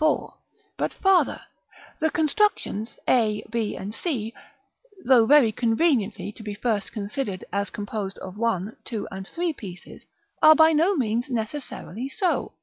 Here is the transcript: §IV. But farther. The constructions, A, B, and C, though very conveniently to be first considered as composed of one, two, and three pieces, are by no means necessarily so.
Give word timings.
§IV. 0.32 0.38
But 0.78 0.94
farther. 0.94 1.42
The 2.00 2.10
constructions, 2.10 2.98
A, 3.06 3.44
B, 3.50 3.76
and 3.76 3.94
C, 3.94 4.32
though 5.04 5.26
very 5.26 5.52
conveniently 5.52 6.32
to 6.32 6.42
be 6.42 6.54
first 6.54 6.92
considered 6.92 7.44
as 7.52 7.68
composed 7.68 8.16
of 8.20 8.38
one, 8.38 8.78
two, 8.86 9.06
and 9.10 9.28
three 9.28 9.52
pieces, 9.52 10.06
are 10.40 10.54
by 10.54 10.72
no 10.72 10.94
means 10.96 11.28
necessarily 11.28 12.08
so. 12.08 12.54